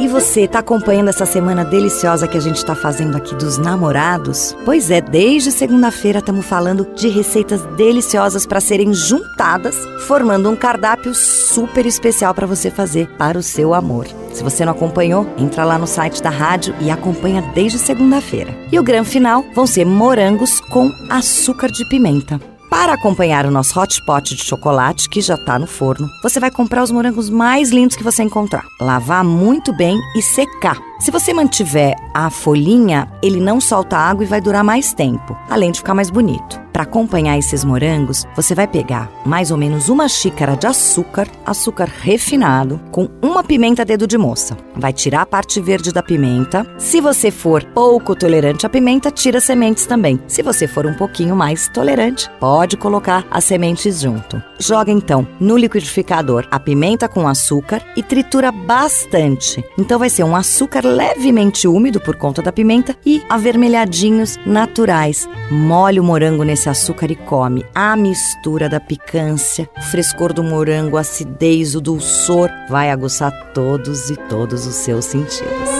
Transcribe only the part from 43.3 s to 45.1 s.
pimenta dedo de moça. Vai